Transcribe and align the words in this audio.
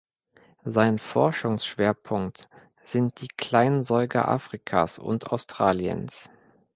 Sein 0.65 0.97
Forschungsschwerpunkt 0.97 2.49
sind 2.81 3.21
die 3.21 3.27
Kleinsäuger 3.27 4.27
Afrikas 4.29 4.97
und 4.97 5.27
Australiens. 5.27 6.31